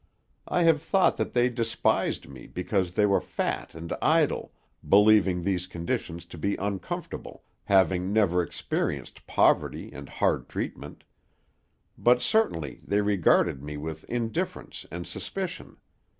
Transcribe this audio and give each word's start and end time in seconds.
I 0.47 0.63
have 0.63 0.81
thought 0.81 1.17
that 1.17 1.33
they 1.33 1.47
despised 1.47 2.27
me 2.27 2.47
because 2.47 2.93
they 2.93 3.05
were 3.05 3.21
fat 3.21 3.75
and 3.75 3.93
idle, 4.01 4.51
believing 4.89 5.43
these 5.43 5.67
conditions 5.67 6.25
to 6.25 6.39
be 6.39 6.55
uncomfortable, 6.55 7.43
having 7.65 8.11
never 8.11 8.41
experienced 8.41 9.27
poverty 9.27 9.91
and 9.91 10.09
hard 10.09 10.49
treatment; 10.49 11.03
but 11.99 12.19
certainly 12.19 12.81
they 12.83 13.01
regarded 13.01 13.61
me 13.61 13.77
with 13.77 14.03
indifference 14.05 14.87
and 14.89 15.05
suspicion. 15.05 15.77